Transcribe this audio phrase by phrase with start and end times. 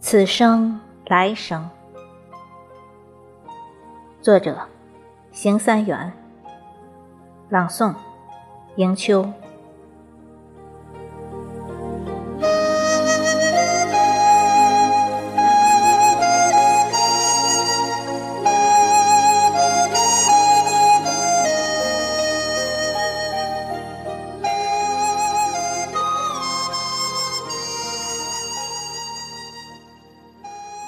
[0.00, 1.68] 此生来生，
[4.22, 4.56] 作者：
[5.32, 6.10] 邢三元，
[7.50, 7.94] 朗诵：
[8.76, 9.30] 迎秋。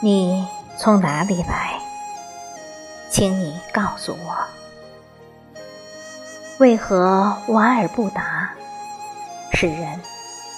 [0.02, 0.46] 你
[0.78, 1.78] 从哪里来？
[3.10, 4.34] 请你告诉我，
[6.58, 8.54] 为何莞尔不答，
[9.52, 10.00] 使人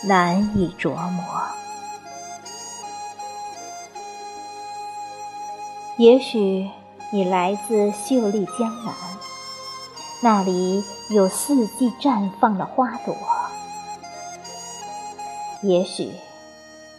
[0.04, 1.24] 难以琢磨？
[5.96, 6.70] 也许
[7.10, 8.94] 你来自秀丽江南，
[10.22, 13.16] 那里有四季绽放的花朵；
[15.62, 16.12] 也许。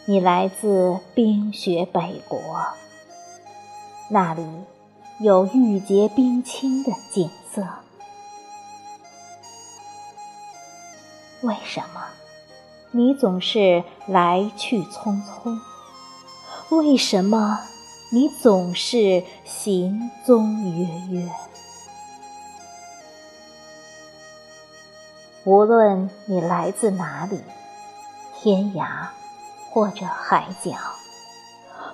[0.05, 2.37] 你来自冰雪北国，
[4.09, 4.45] 那里
[5.21, 7.65] 有玉洁冰清的景色。
[11.39, 12.03] 为什么
[12.91, 15.57] 你总是来去匆匆？
[16.75, 17.61] 为什么
[18.11, 21.31] 你总是行踪约约？
[25.45, 27.39] 无论你来自哪里，
[28.41, 29.07] 天涯。
[29.73, 30.71] 或者海角，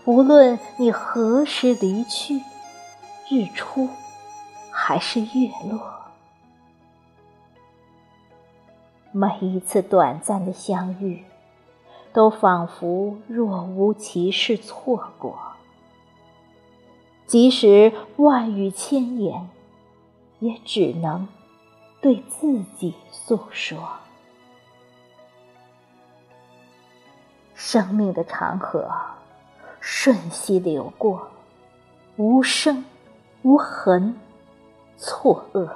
[0.03, 2.41] 无论你何时离去，
[3.29, 3.87] 日出
[4.69, 5.79] 还是月落，
[9.13, 11.23] 每一次短暂的相遇，
[12.11, 15.39] 都仿佛若无其事错过。
[17.25, 19.49] 即使万语千言，
[20.39, 21.29] 也只能
[22.01, 23.77] 对自己诉说。
[27.71, 28.91] 生命的长河
[29.79, 31.29] 瞬息流过，
[32.15, 32.83] 无声
[33.43, 34.19] 无痕，
[34.97, 35.69] 错愕。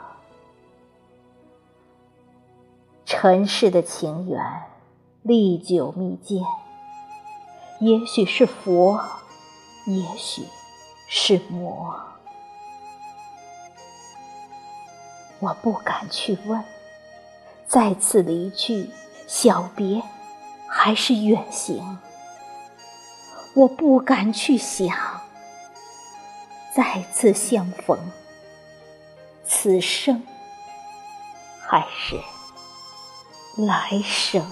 [3.06, 4.42] 尘世的情缘
[5.22, 6.42] 历久弥坚，
[7.80, 9.00] 也许是佛，
[9.86, 10.42] 也许
[11.08, 11.96] 是魔。
[15.40, 16.64] 我不敢去问，
[17.68, 18.90] 再次离去，
[19.28, 20.02] 小别。
[20.76, 22.00] 还是远行，
[23.54, 25.22] 我不敢去想。
[26.76, 27.98] 再次相逢，
[29.46, 30.24] 此生
[31.62, 32.20] 还是
[33.62, 34.44] 来生。